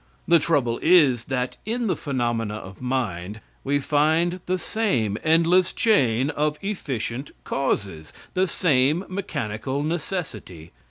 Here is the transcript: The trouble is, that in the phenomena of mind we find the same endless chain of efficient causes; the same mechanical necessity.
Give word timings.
The 0.27 0.39
trouble 0.39 0.79
is, 0.81 1.25
that 1.25 1.57
in 1.63 1.85
the 1.85 1.95
phenomena 1.95 2.55
of 2.55 2.81
mind 2.81 3.39
we 3.63 3.79
find 3.79 4.39
the 4.47 4.57
same 4.57 5.15
endless 5.23 5.73
chain 5.73 6.31
of 6.31 6.57
efficient 6.63 7.29
causes; 7.43 8.11
the 8.33 8.47
same 8.47 9.05
mechanical 9.07 9.83
necessity. 9.83 10.71